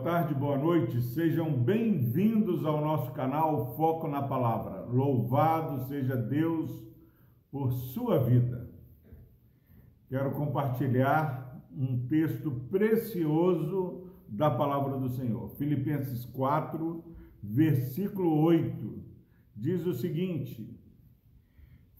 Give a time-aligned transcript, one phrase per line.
[0.00, 1.02] boa tarde, boa noite.
[1.02, 4.86] Sejam bem-vindos ao nosso canal Foco na Palavra.
[4.86, 6.82] Louvado seja Deus
[7.50, 8.70] por sua vida.
[10.08, 15.50] Quero compartilhar um texto precioso da palavra do Senhor.
[15.50, 17.04] Filipenses 4,
[17.42, 19.04] versículo 8.
[19.54, 20.80] Diz o seguinte: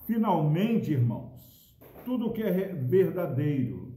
[0.07, 1.77] Finalmente, irmãos,
[2.07, 3.95] tudo que é verdadeiro,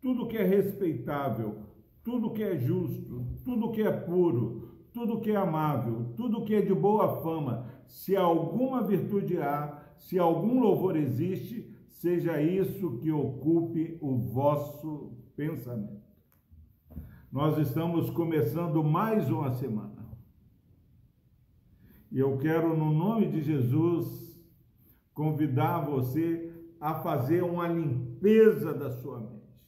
[0.00, 1.68] tudo que é respeitável,
[2.02, 6.62] tudo que é justo, tudo que é puro, tudo que é amável, tudo que é
[6.62, 13.98] de boa fama, se alguma virtude há, se algum louvor existe, seja isso que ocupe
[14.00, 16.00] o vosso pensamento.
[17.30, 20.00] Nós estamos começando mais uma semana.
[22.10, 24.36] E eu quero, no nome de Jesus,
[25.14, 29.62] convidar você a fazer uma limpeza da sua mente,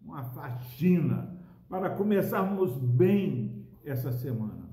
[0.00, 1.35] uma faxina
[1.68, 4.68] para começarmos bem essa semana.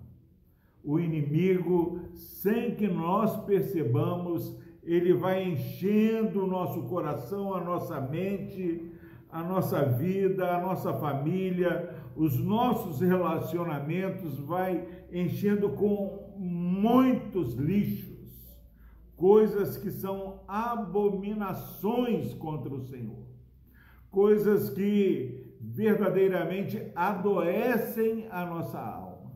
[0.84, 8.92] O inimigo, sem que nós percebamos, ele vai enchendo o nosso coração, a nossa mente,
[9.32, 18.14] a nossa vida, a nossa família, os nossos relacionamentos, vai enchendo com muitos lixos,
[19.16, 23.26] coisas que são abominações contra o Senhor,
[24.12, 29.32] coisas que verdadeiramente adoecem a nossa alma.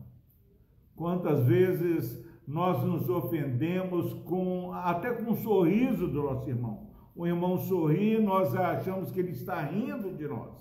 [0.94, 6.88] Quantas vezes nós nos ofendemos com até com um sorriso do nosso irmão.
[7.14, 10.54] O irmão sorri, nós achamos que ele está rindo de nós.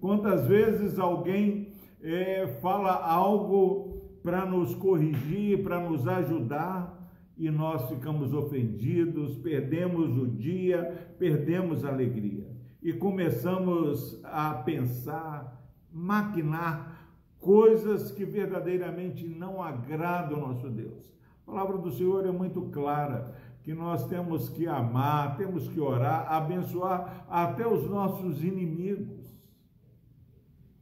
[0.00, 7.00] Quantas vezes alguém é, fala algo para nos corrigir, para nos ajudar,
[7.36, 12.52] e nós ficamos ofendidos, perdemos o dia, perdemos a alegria
[12.82, 15.62] e começamos a pensar,
[15.92, 17.08] maquinar
[17.38, 21.12] coisas que verdadeiramente não agradam ao nosso Deus.
[21.42, 26.32] A palavra do Senhor é muito clara que nós temos que amar, temos que orar,
[26.32, 29.32] abençoar até os nossos inimigos.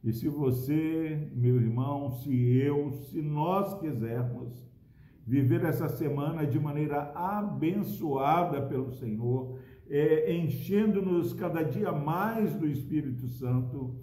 [0.03, 4.71] E se você, meu irmão, se eu, se nós quisermos
[5.25, 9.59] viver essa semana de maneira abençoada pelo Senhor,
[9.91, 13.99] é, enchendo-nos cada dia mais do Espírito Santo.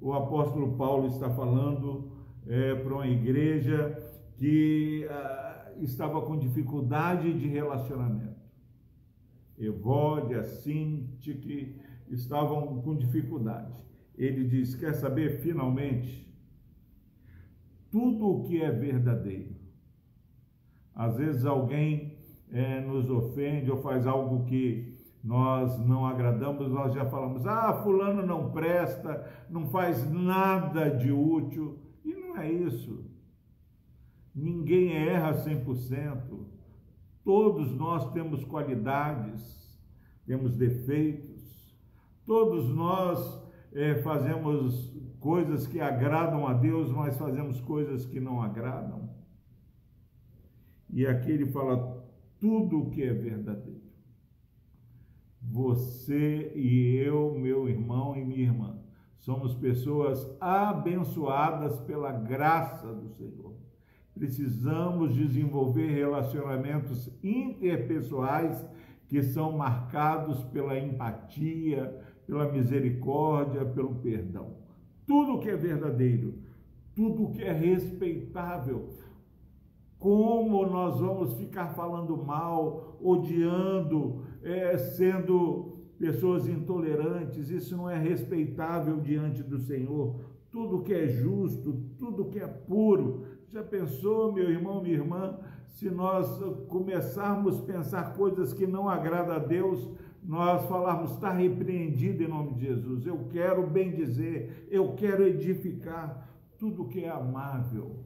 [0.00, 2.12] O apóstolo Paulo está falando
[2.46, 3.98] é, para uma igreja
[4.36, 8.40] que ah, estava com dificuldade de relacionamento.
[9.58, 11.76] Evode, assim, que
[12.08, 13.74] estavam com dificuldade.
[14.16, 16.32] Ele diz: Quer saber, finalmente,
[17.90, 19.56] tudo o que é verdadeiro.
[20.94, 22.16] Às vezes alguém
[22.50, 24.91] é, nos ofende ou faz algo que
[25.22, 31.78] nós não agradamos, nós já falamos, ah, fulano não presta, não faz nada de útil.
[32.04, 33.04] E não é isso.
[34.34, 36.44] Ninguém erra 100%.
[37.22, 39.78] Todos nós temos qualidades,
[40.26, 41.72] temos defeitos.
[42.26, 43.40] Todos nós
[43.72, 49.08] é, fazemos coisas que agradam a Deus, mas fazemos coisas que não agradam.
[50.90, 52.04] E aqui ele fala
[52.40, 53.91] tudo o que é verdadeiro
[55.42, 58.76] você e eu, meu irmão e minha irmã,
[59.18, 63.52] somos pessoas abençoadas pela graça do Senhor.
[64.14, 68.64] Precisamos desenvolver relacionamentos interpessoais
[69.08, 74.56] que são marcados pela empatia, pela misericórdia, pelo perdão.
[75.06, 76.34] Tudo que é verdadeiro,
[76.94, 78.88] tudo que é respeitável.
[80.02, 88.98] Como nós vamos ficar falando mal, odiando, é, sendo pessoas intolerantes, isso não é respeitável
[88.98, 90.16] diante do Senhor.
[90.50, 93.26] Tudo que é justo, tudo que é puro.
[93.46, 96.26] Já pensou, meu irmão, minha irmã, se nós
[96.66, 99.88] começarmos a pensar coisas que não agradam a Deus,
[100.20, 103.06] nós falarmos, está repreendido em nome de Jesus.
[103.06, 106.28] Eu quero bem dizer, eu quero edificar
[106.58, 108.00] tudo que é amável,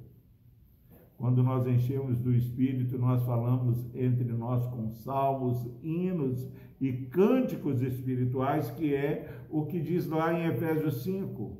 [1.16, 6.46] quando nós enchemos do Espírito, nós falamos entre nós com salmos, hinos
[6.78, 11.56] e cânticos espirituais, que é o que diz lá em Efésios 5,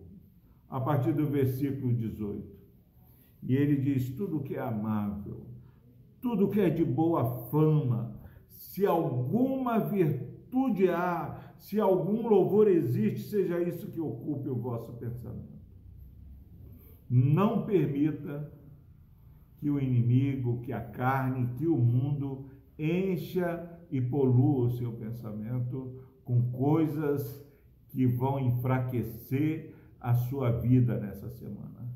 [0.69, 2.47] a partir do versículo 18.
[3.45, 5.47] E ele diz: tudo que é amável,
[6.21, 8.15] tudo que é de boa fama,
[8.49, 15.57] se alguma virtude há, se algum louvor existe, seja isso que ocupe o vosso pensamento.
[17.09, 18.53] Não permita
[19.59, 22.47] que o inimigo, que a carne, que o mundo
[22.79, 27.45] encha e polua o seu pensamento com coisas
[27.89, 31.89] que vão enfraquecer a sua vida nessa semana.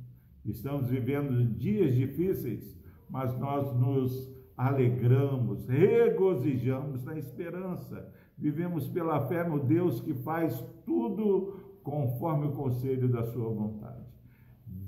[0.45, 2.79] Estamos vivendo dias difíceis,
[3.09, 8.11] mas nós nos alegramos, regozijamos na esperança.
[8.37, 14.05] Vivemos pela fé no Deus que faz tudo conforme o conselho da sua vontade.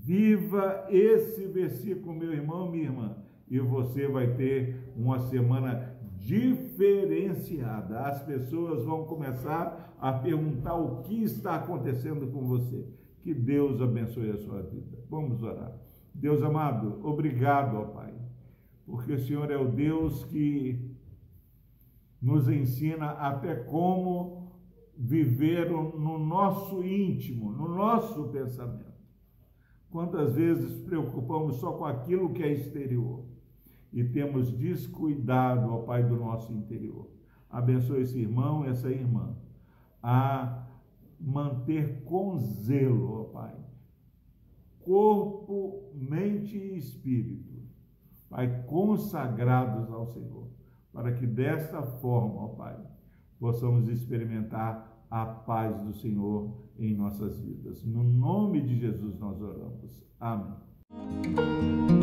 [0.05, 3.17] Viva esse versículo, meu irmão, minha irmã,
[3.49, 8.00] e você vai ter uma semana diferenciada.
[8.00, 12.87] As pessoas vão começar a perguntar o que está acontecendo com você.
[13.23, 14.99] Que Deus abençoe a sua vida.
[15.08, 15.79] Vamos orar.
[16.14, 18.12] Deus amado, obrigado, ó Pai,
[18.84, 20.94] porque o Senhor é o Deus que
[22.20, 24.52] nos ensina até como
[24.96, 28.91] viver no nosso íntimo, no nosso pensamento.
[29.92, 33.26] Quantas vezes preocupamos só com aquilo que é exterior
[33.92, 37.10] e temos descuidado, ó Pai, do nosso interior.
[37.50, 39.36] Abençoe esse irmão, essa irmã,
[40.02, 40.66] a
[41.20, 43.54] manter com zelo, ó Pai,
[44.80, 47.52] corpo, mente e espírito,
[48.30, 50.48] Pai, consagrados ao Senhor,
[50.90, 52.80] para que desta forma, ó Pai,
[53.38, 57.84] possamos experimentar a paz do Senhor em nossas vidas.
[57.84, 60.02] No nome de Jesus nós oramos.
[60.18, 62.01] Amém.